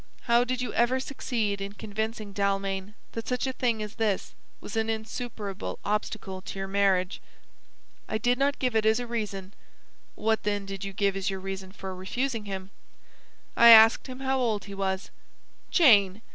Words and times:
How 0.21 0.43
did 0.43 0.63
you 0.63 0.73
ever 0.73 0.99
succeed 0.99 1.61
in 1.61 1.73
convincing 1.73 2.33
Dalmain 2.33 2.95
that 3.11 3.27
such 3.27 3.45
a 3.45 3.53
thing 3.53 3.83
as 3.83 3.93
this 3.97 4.33
was 4.59 4.75
an 4.75 4.89
insuperable 4.89 5.77
obstacle 5.85 6.41
to 6.41 6.57
your 6.57 6.67
marriage?" 6.67 7.21
"I 8.09 8.17
did 8.17 8.39
not 8.39 8.57
give 8.57 8.75
it 8.75 8.83
as 8.83 8.99
a 8.99 9.05
reason." 9.05 9.53
"What 10.15 10.41
then 10.41 10.65
did 10.65 10.83
you 10.83 10.91
give 10.91 11.15
as 11.15 11.29
your 11.29 11.39
reason 11.39 11.71
for 11.71 11.93
refusing 11.95 12.45
him?" 12.45 12.71
"I 13.55 13.69
asked 13.69 14.07
him 14.07 14.21
how 14.21 14.39
old 14.39 14.65
he 14.65 14.73
was." 14.73 15.11
"Jane! 15.69 16.23